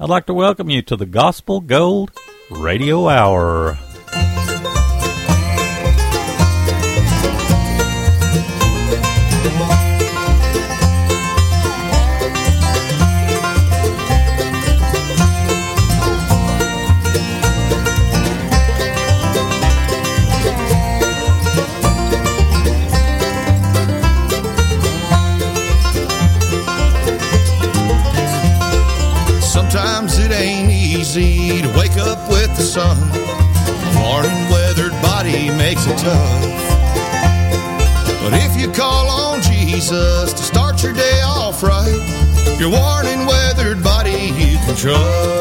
[0.00, 2.12] I'd like to welcome you to the Gospel Gold
[2.50, 3.78] Radio Hour.
[35.86, 36.42] Makes tough.
[38.22, 43.26] But if you call on Jesus to start your day off right, your worn and
[43.26, 45.31] weathered body you can trust.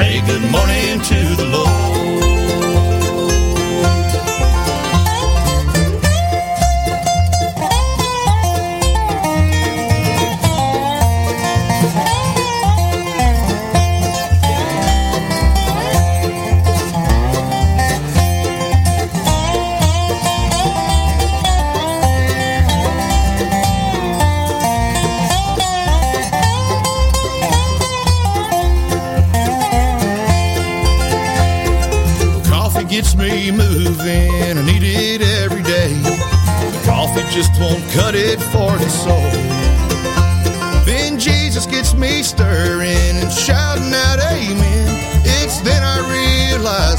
[0.00, 1.99] Say good morning to the Lord.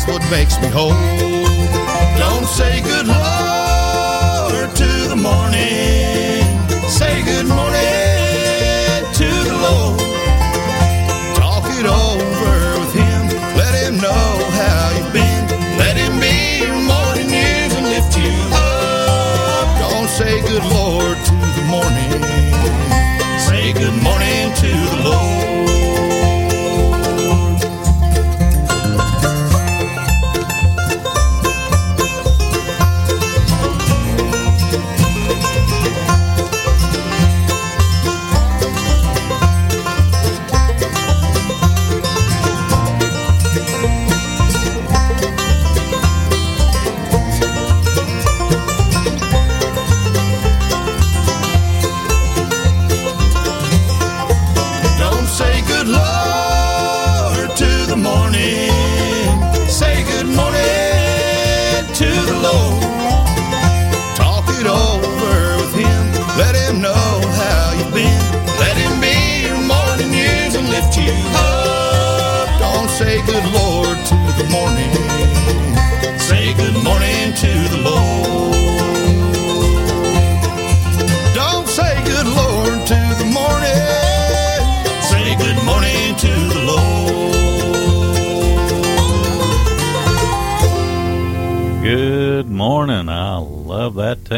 [0.06, 0.94] Realize what makes me whole.
[2.18, 5.91] Don't say good Lord to the morning.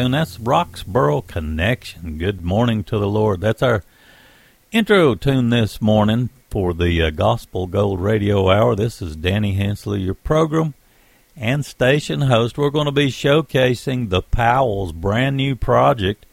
[0.04, 0.10] Tune.
[0.10, 2.18] That's Roxborough Connection.
[2.18, 3.40] Good morning to the Lord.
[3.40, 3.82] That's our
[4.70, 8.76] intro tune this morning for the uh, Gospel Gold Radio Hour.
[8.76, 10.74] This is Danny Hensley, your program
[11.34, 12.58] and station host.
[12.58, 16.26] We're going to be showcasing the Powell's brand new project.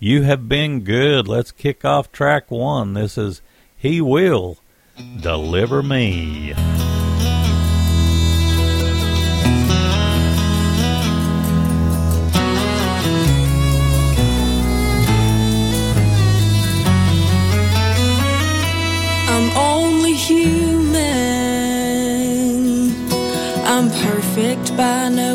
[0.00, 1.28] You have been good.
[1.28, 2.94] Let's kick off track one.
[2.94, 3.42] This is
[3.76, 4.58] He Will
[5.20, 6.52] Deliver Me.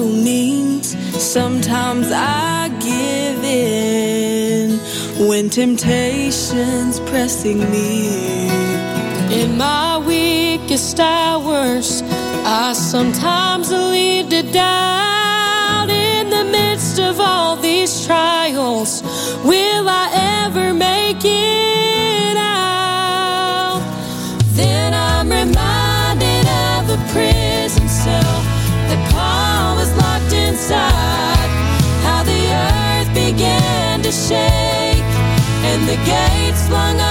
[0.08, 0.98] Means.
[1.22, 4.80] Sometimes I give in
[5.28, 8.48] when temptation's pressing me.
[9.32, 12.02] In my weakest hours,
[12.46, 15.90] I sometimes lead to doubt.
[15.90, 19.04] In the midst of all these trials,
[19.44, 21.69] will I ever make it
[34.10, 35.12] to shake
[35.70, 37.09] and the gates flung open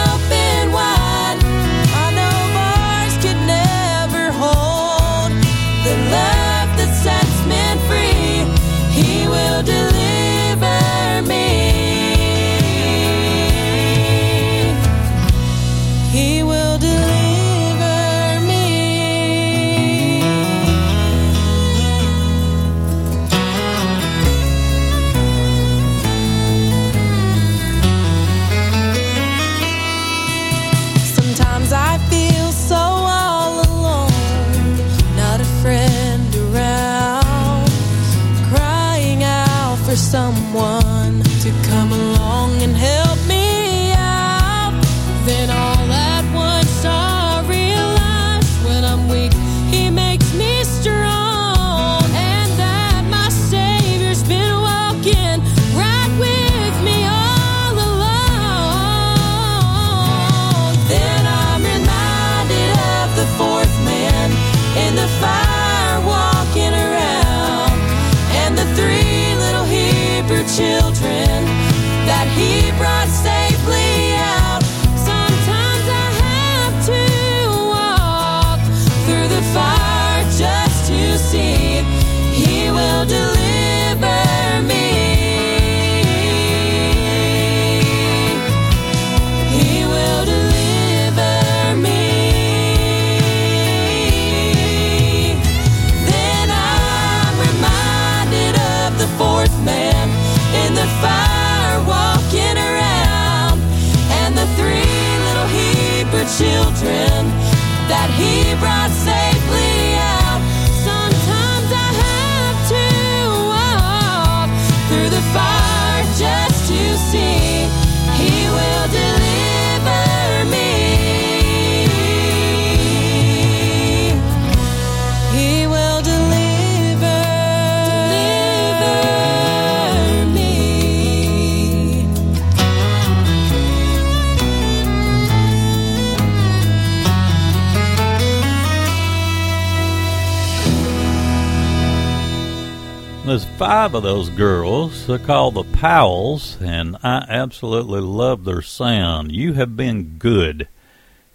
[143.79, 145.07] five of those girls.
[145.07, 149.31] They're called the Powells, and I absolutely love their sound.
[149.31, 150.67] You Have Been Good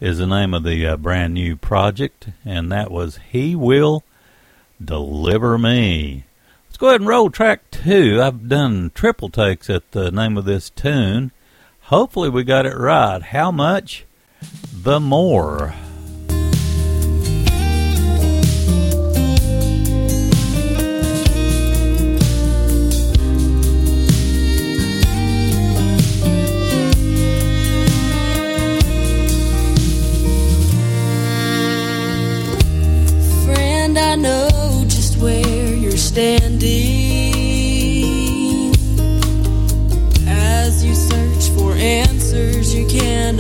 [0.02, 4.04] is the name of the uh, brand new project, and that was He Will
[4.84, 6.26] Deliver Me.
[6.68, 8.20] Let's go ahead and roll track two.
[8.22, 11.32] I've done triple takes at the name of this tune.
[11.84, 13.22] Hopefully, we got it right.
[13.22, 14.04] How much?
[14.74, 15.74] The more.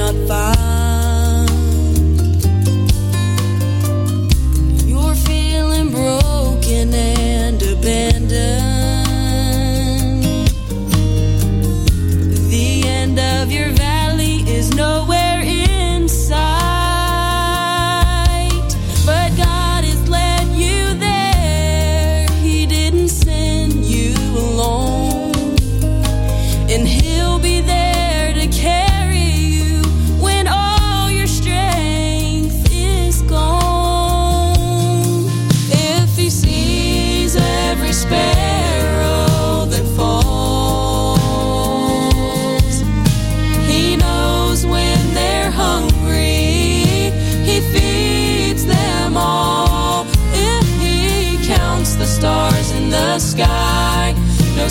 [0.04, 1.50] not found.
[4.86, 8.73] You're feeling broken and abandoned.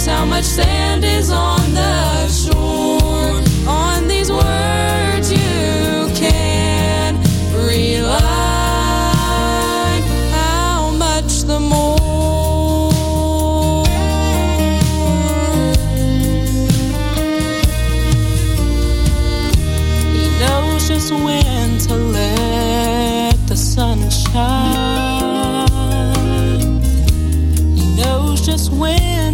[0.06, 1.61] how much sand is on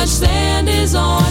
[0.00, 1.29] much sand is on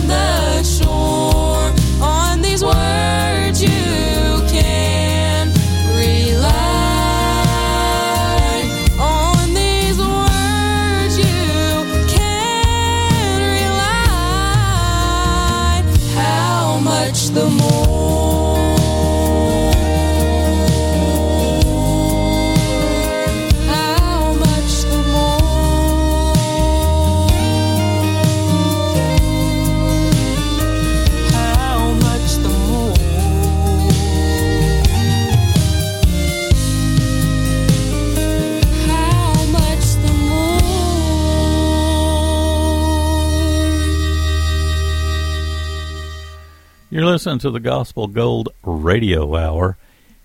[47.19, 49.77] listening to the Gospel Gold Radio Hour,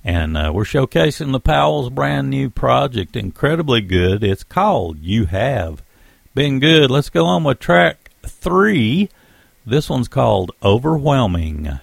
[0.05, 3.17] and uh, we're showcasing the Powell's brand new project.
[3.17, 4.23] Incredibly good.
[4.23, 5.83] It's called You Have
[6.37, 6.93] Been Good.
[6.93, 9.09] Let's go on with track three.
[9.67, 11.81] This one's called Overwhelming.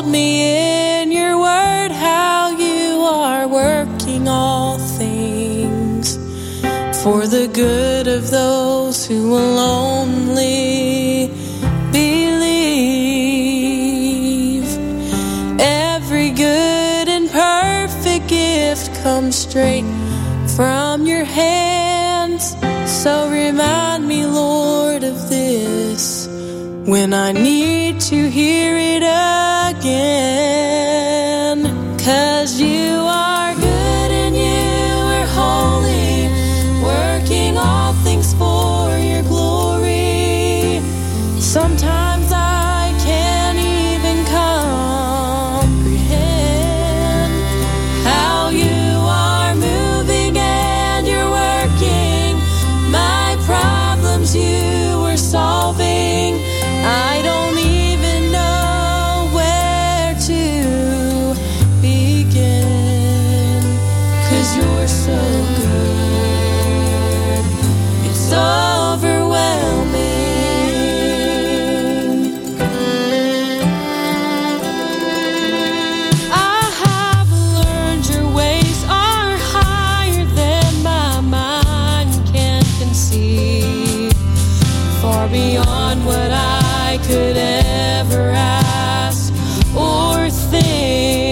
[0.00, 6.16] Told me in your word how you are working all things
[7.02, 11.28] for the good of those who will only
[11.92, 12.24] believe.
[15.60, 19.84] Every good and perfect gift comes straight
[20.56, 22.56] from your hands.
[22.86, 26.19] So remind me, Lord, of this
[26.90, 29.04] when I need to hear it
[29.76, 30.00] again.
[31.98, 32.79] Cause you
[85.62, 89.32] beyond what I could ever ask
[89.76, 91.29] or think.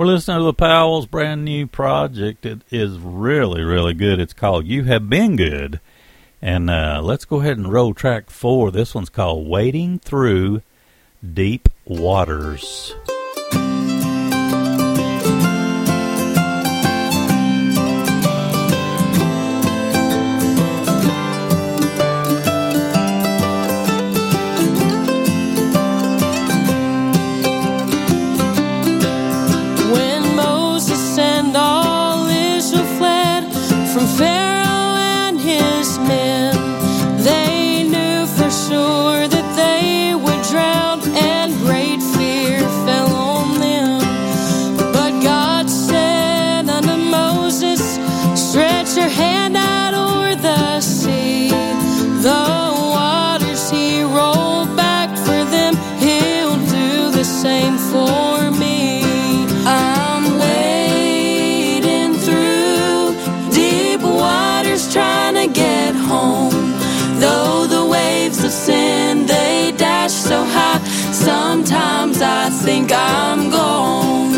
[0.00, 2.46] We're listening to the Powell's brand new project.
[2.46, 4.18] It is really, really good.
[4.18, 5.78] It's called You Have Been Good.
[6.40, 8.70] And uh, let's go ahead and roll track four.
[8.70, 10.62] This one's called Wading Through
[11.22, 12.94] Deep Waters.
[72.00, 74.32] Sometimes I think I'm gone,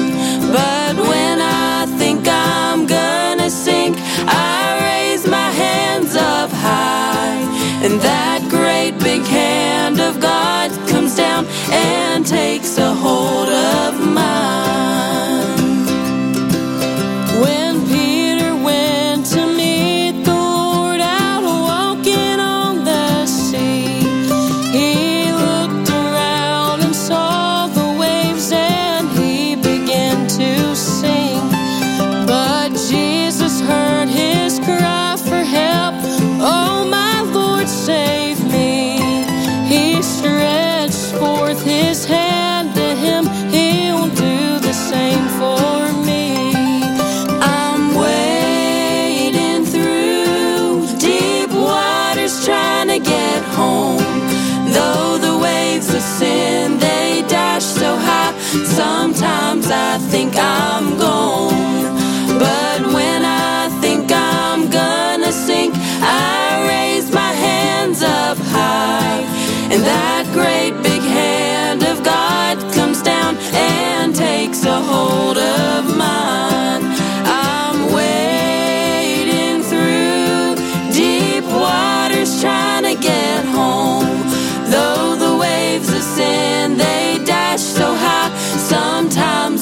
[0.51, 7.39] but when I think I'm gonna sink, I raise my hands up high,
[7.85, 14.92] and that great big hand of God comes down and takes a hold of mine.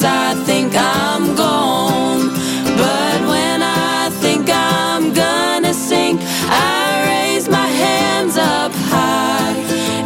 [0.02, 2.28] I think I'm gone,
[2.78, 9.54] but when I think I'm gonna sink, I raise my hands up high,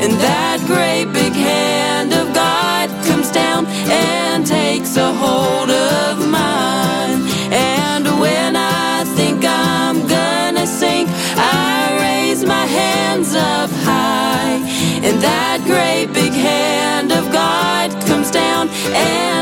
[0.03, 7.21] and that great big hand of God comes down and takes a hold of mine.
[7.53, 14.59] And when I think I'm gonna sink, I raise my hands up high,
[15.07, 19.34] and that great big hand of God comes down and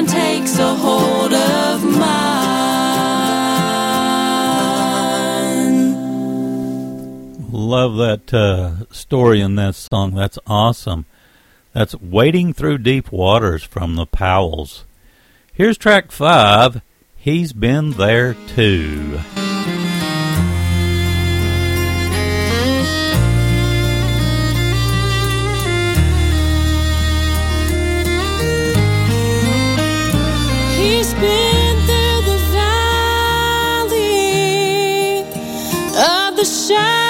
[0.62, 2.52] a hold of mine.
[7.50, 10.14] Love that uh, story in that song.
[10.14, 11.04] That's awesome.
[11.72, 14.84] That's Wading Through Deep Waters from the Powells.
[15.52, 16.80] Here's track five
[17.16, 19.20] He's Been There Too.
[36.42, 37.01] the shadow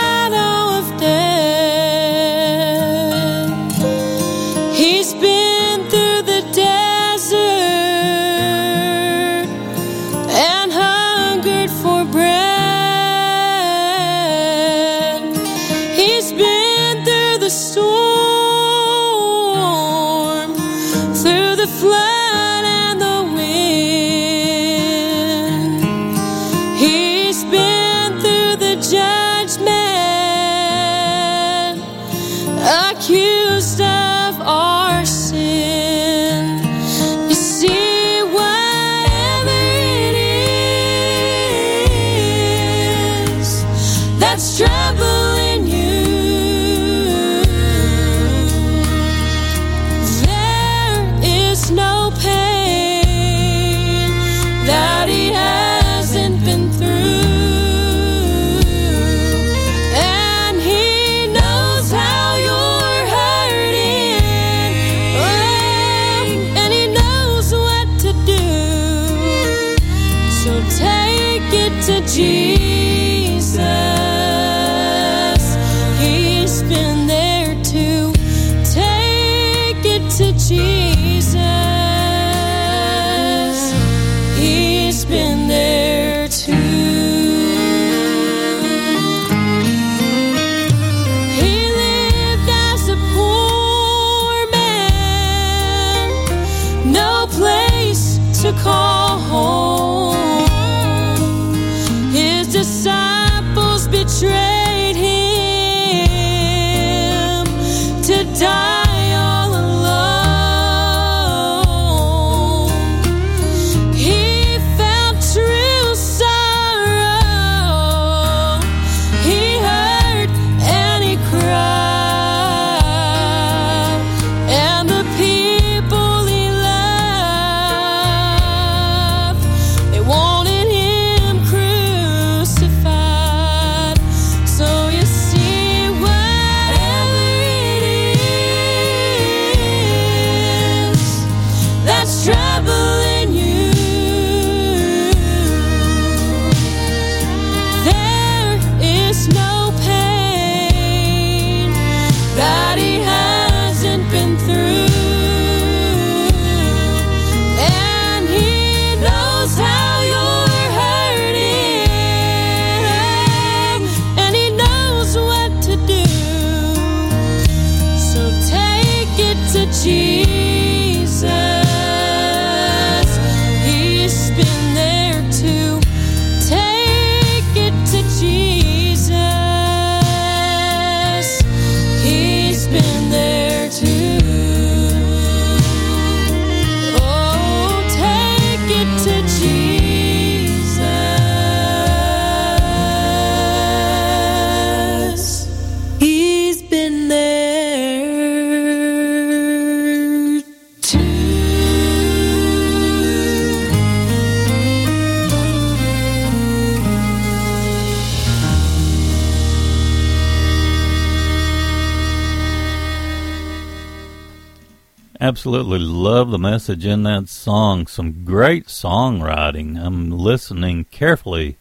[215.23, 217.87] Absolutely love the message in that song.
[217.87, 219.81] Some great songwriting.
[219.81, 221.59] I'm listening carefully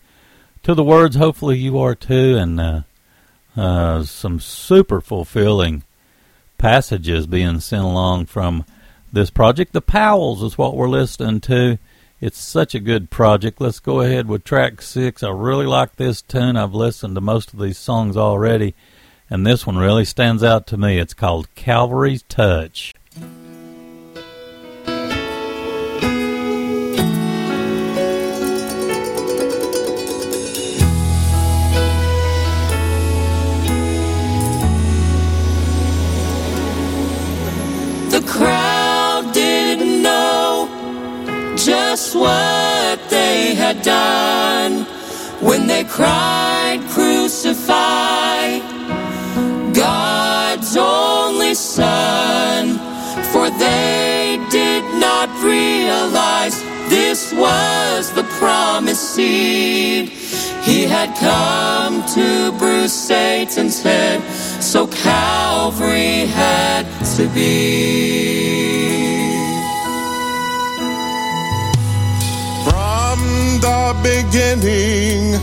[0.64, 1.16] to the words.
[1.16, 2.82] Hopefully, you are too, and uh,
[3.56, 5.84] uh, some super fulfilling
[6.58, 8.66] passages being sent along from
[9.14, 9.74] this project.
[9.74, 11.78] The Powells is what we're listening to.
[12.20, 13.62] It's such a good project.
[13.62, 15.22] Let's go ahead with track six.
[15.22, 16.58] I really like this tune.
[16.58, 18.74] I've listened to most of these songs already,
[19.30, 20.98] and this one really stands out to me.
[20.98, 22.96] It's called Calvary's Touch.
[41.92, 44.86] Just what they had done
[45.42, 48.60] when they cried, Crucify
[49.74, 52.80] God's only Son.
[53.34, 56.56] For they did not realize
[56.88, 60.08] this was the promised seed.
[60.64, 64.22] He had come to bruise Satan's head,
[64.64, 66.86] so Calvary had
[67.18, 69.21] to be.
[73.62, 75.40] The beginning,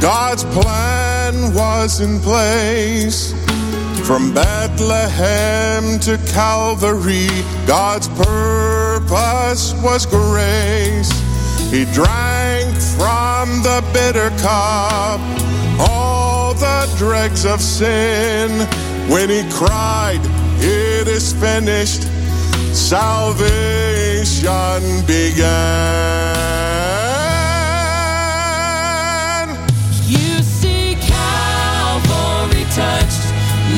[0.00, 3.32] God's plan was in place.
[4.06, 7.28] From Bethlehem to Calvary,
[7.66, 11.10] God's purpose was grace.
[11.70, 15.20] He drank from the bitter cup
[15.80, 18.50] all the dregs of sin.
[19.08, 20.20] When he cried,
[20.58, 22.02] It is finished,
[22.74, 23.22] salvation
[25.06, 26.31] began.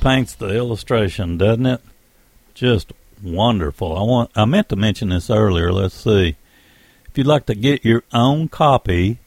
[0.00, 1.80] paints the illustration, doesn't it?
[2.54, 3.96] Just wonderful.
[3.96, 5.72] I want I meant to mention this earlier.
[5.72, 6.36] Let's see.
[7.08, 9.18] If you'd like to get your own copy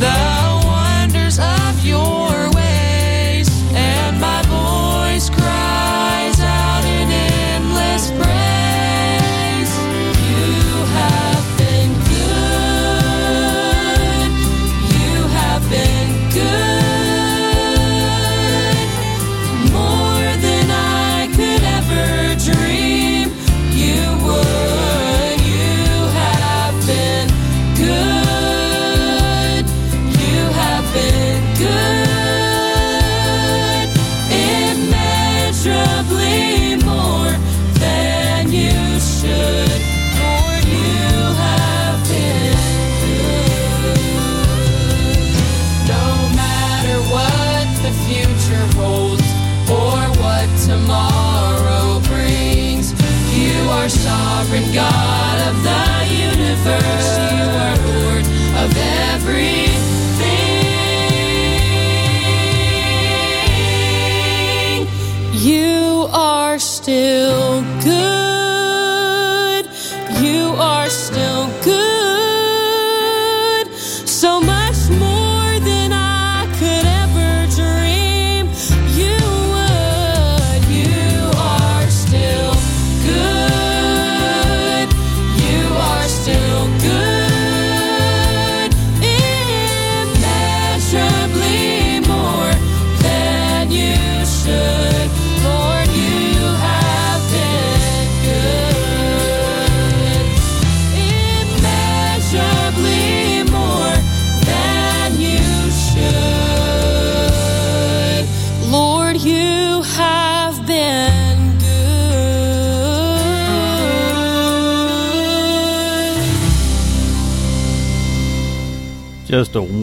[0.01, 0.50] Mercies,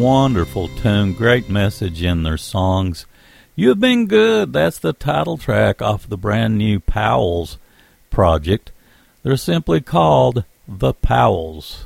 [0.09, 3.05] wonderful tune, great message in their songs.
[3.55, 4.55] You have been good.
[4.55, 7.59] That's the title track off the brand new Powell's
[8.09, 8.73] project.
[9.23, 11.85] They're simply called The Powells.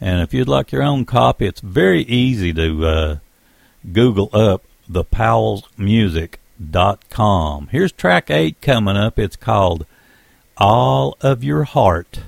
[0.00, 3.18] And if you'd like your own copy, it's very easy to uh,
[3.92, 7.68] Google up thepowellsmusic.com.
[7.70, 9.16] Here's track 8 coming up.
[9.16, 9.86] It's called
[10.56, 12.22] All of Your Heart.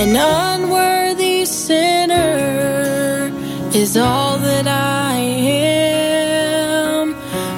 [0.00, 3.30] An unworthy sinner
[3.74, 7.14] is all that I am.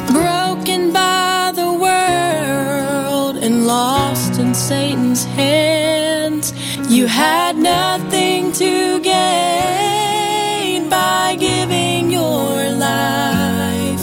[0.09, 6.53] Broken by the world and lost in Satan's hands.
[6.91, 14.03] You had nothing to gain by giving your life,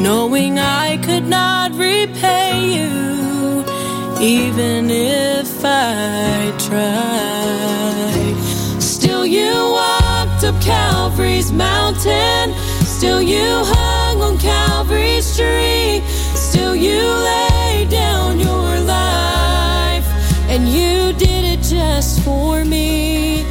[0.00, 3.15] knowing I could not repay you.
[4.20, 8.36] Even if I tried.
[8.80, 12.54] Still, you walked up Calvary's mountain.
[12.84, 16.02] Still, you hung on Calvary's tree.
[16.34, 20.06] Still, you laid down your life,
[20.48, 23.44] and you did it just for me.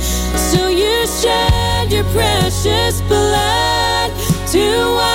[0.52, 4.12] So you shed your precious blood
[4.52, 5.15] to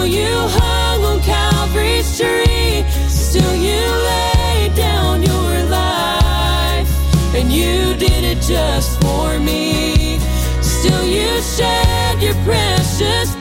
[0.00, 2.84] Still, you hung on Calvary's tree.
[3.06, 6.88] Still, you laid down your life,
[7.34, 10.18] and you did it just for me.
[10.62, 13.36] Still, you shed your precious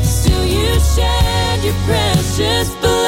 [0.05, 3.00] Still you shed your precious blood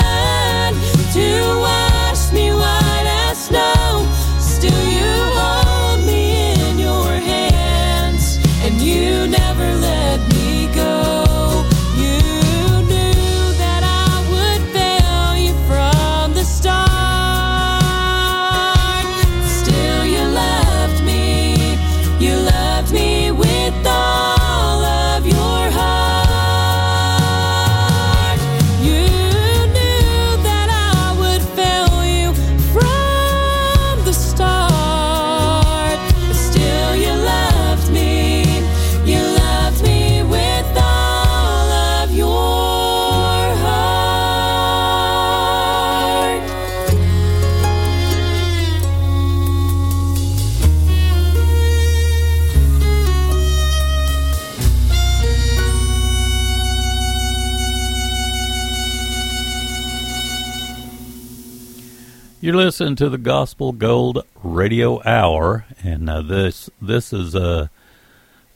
[62.42, 67.68] You're listening to the Gospel Gold Radio Hour, and uh, this this is uh,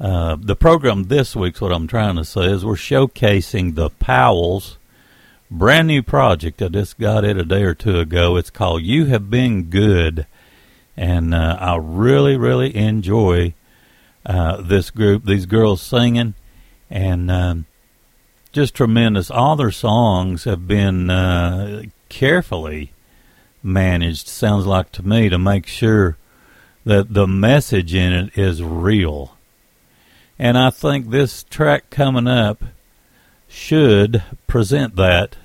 [0.01, 1.61] uh, the program this week's.
[1.61, 4.78] What I'm trying to say is we're showcasing the Powell's
[5.53, 6.61] brand new project.
[6.62, 8.34] I just got it a day or two ago.
[8.34, 10.26] It's called "You Have Been Good,"
[10.97, 13.55] and uh, I really really enjoy
[14.26, 15.26] uh, this group.
[15.26, 16.34] These girls singing,
[16.91, 17.66] and um,
[18.51, 19.30] just tremendous.
[19.30, 22.91] All their songs have been uh, carefully
[23.67, 26.17] managed, sounds like to me, to make sure
[26.85, 29.37] that the message in it is real.
[30.39, 32.62] And I think this track coming up
[33.49, 35.37] should present that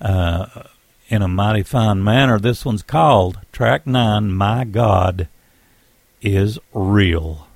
[0.00, 0.64] uh,
[1.08, 2.38] in a mighty fine manner.
[2.38, 5.28] This one's called Track 9 My God
[6.20, 7.46] is Real.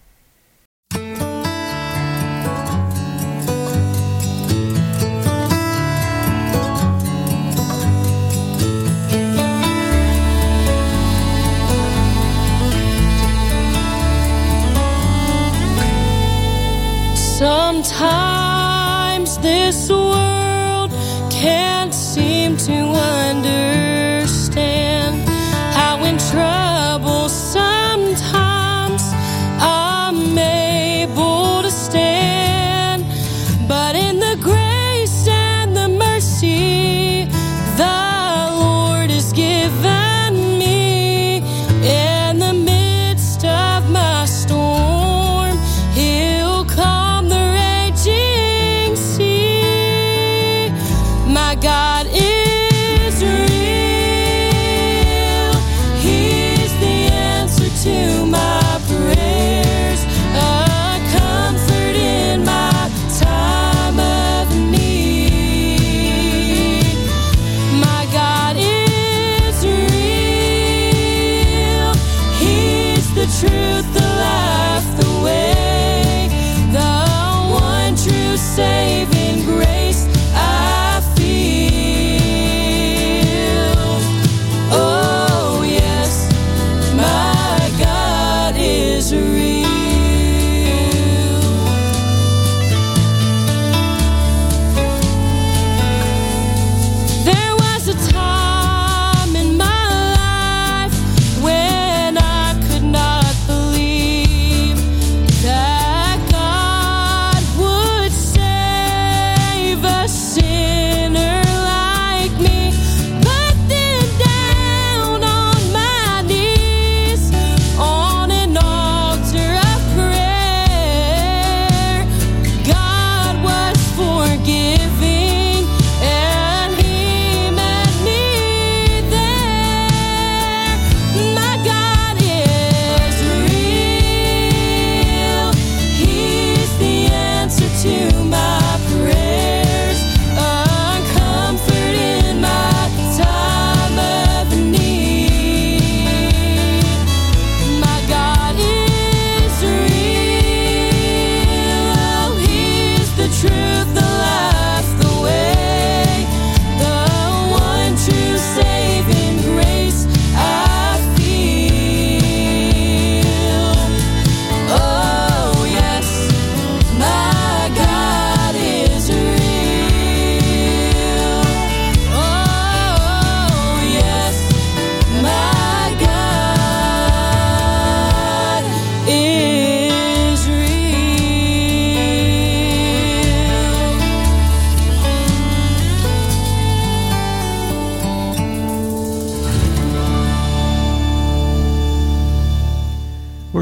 [17.82, 20.90] Sometimes this world
[21.30, 24.89] can't seem to understand.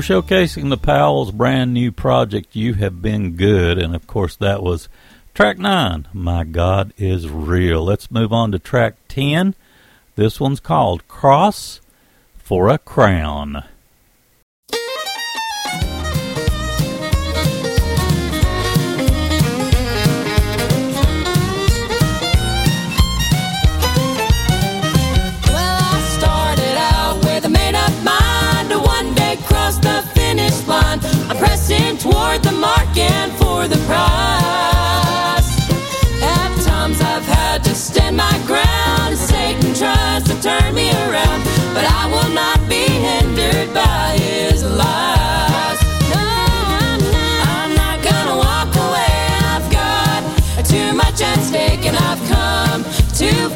[0.08, 3.76] showcasing the Powell's brand new project, You Have Been Good.
[3.76, 4.88] And of course, that was
[5.34, 7.84] track nine, My God is Real.
[7.84, 9.54] Let's move on to track 10.
[10.16, 11.82] This one's called Cross
[12.38, 13.64] for a Crown.
[31.04, 31.30] on.
[31.30, 35.48] I'm pressing toward the mark and for the prize.
[36.22, 39.16] At times I've had to stand my ground.
[39.16, 41.44] Satan tries to turn me around,
[41.74, 45.80] but I will not be hindered by his lies.
[46.14, 46.26] No,
[47.56, 49.16] I'm not gonna walk away.
[49.54, 50.22] I've got
[50.64, 52.84] too much at stake, and I've come
[53.18, 53.47] to.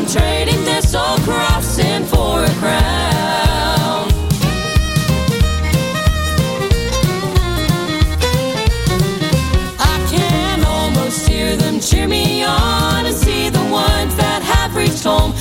[0.00, 4.08] I'm trading this old cross in for a crown.
[9.78, 15.04] I can almost hear them cheer me on and see the ones that have reached
[15.04, 15.34] home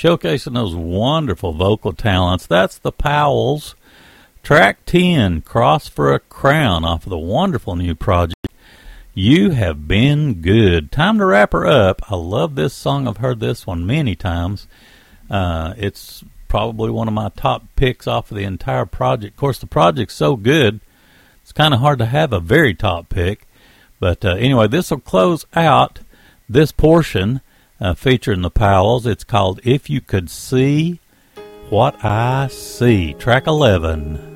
[0.00, 2.46] showcasing those wonderful vocal talents.
[2.46, 3.74] That's the Powells.
[4.42, 8.48] Track 10, Cross for a Crown, off of the wonderful new project.
[9.12, 10.90] You have been good.
[10.90, 12.10] Time to wrap her up.
[12.10, 13.06] I love this song.
[13.06, 14.66] I've heard this one many times.
[15.28, 19.34] Uh, it's probably one of my top picks off of the entire project.
[19.34, 20.80] Of course, the project's so good,
[21.42, 23.46] it's kind of hard to have a very top pick.
[23.98, 25.98] But uh, anyway, this will close out
[26.48, 27.42] this portion
[27.80, 29.06] uh, featuring the Powells.
[29.06, 31.00] It's called If You Could See
[31.68, 34.29] What I See, track 11.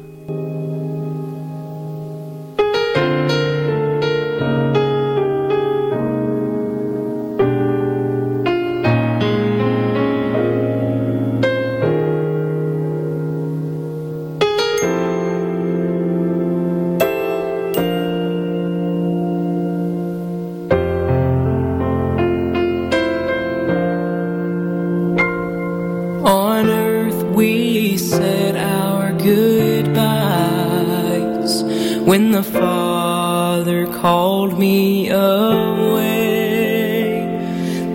[32.14, 36.06] When the Father called me away,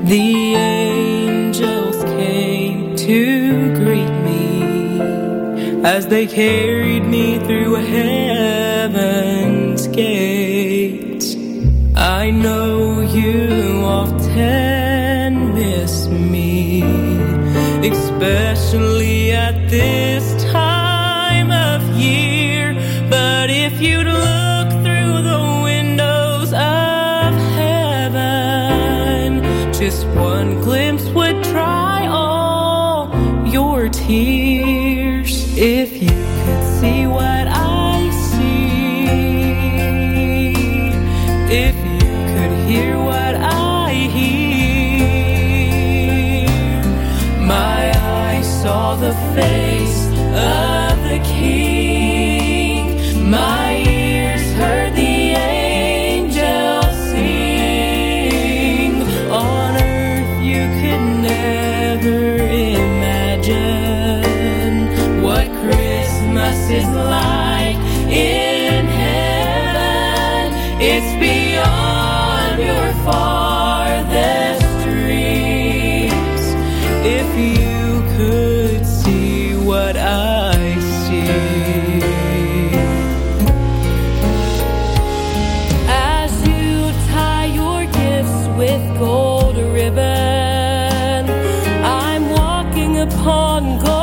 [0.03, 4.43] the angels came to greet me
[5.85, 9.07] as they carried me through heaven's
[9.87, 11.37] gates.
[11.95, 16.83] I know you often miss me,
[17.87, 19.28] especially
[89.19, 91.25] Gold ribbon.
[91.83, 93.98] I'm walking upon gold.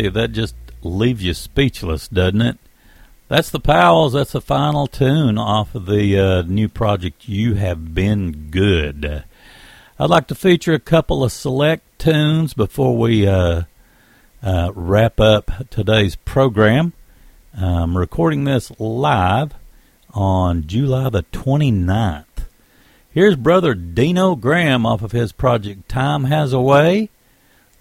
[0.00, 2.58] tell you, that just leaves you speechless, doesn't it?
[3.28, 4.14] That's the Powells.
[4.14, 9.24] That's the final tune off of the uh, new project, You Have Been Good.
[9.98, 13.62] I'd like to feature a couple of select tunes before we uh,
[14.42, 16.94] uh, wrap up today's program.
[17.54, 19.54] I'm recording this live
[20.12, 22.24] on July the 29th.
[23.10, 27.10] Here's brother Dino Graham off of his project Time Has a Way.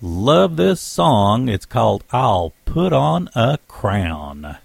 [0.01, 1.49] Love this song.
[1.49, 4.57] It's called I'll Put on a Crown.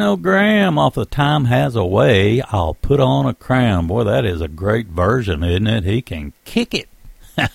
[0.00, 3.86] Graham off the Time Has a Way, I'll Put On a Crown.
[3.86, 5.84] Boy, that is a great version, isn't it?
[5.84, 6.88] He can kick it.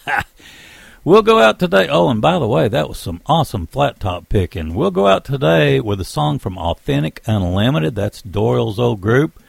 [1.03, 1.87] we'll go out today.
[1.89, 4.75] Oh, and by the way, that was some awesome flat top picking.
[4.75, 7.95] We'll go out today with a song from Authentic Unlimited.
[7.95, 9.41] That's Doyle's old group.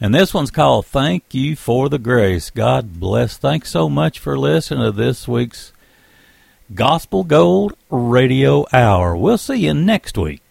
[0.00, 2.50] And this one's called Thank You for the Grace.
[2.50, 3.36] God bless.
[3.36, 5.72] Thanks so much for listening to this week's
[6.74, 9.16] Gospel Gold Radio Hour.
[9.16, 10.42] We'll see you next week.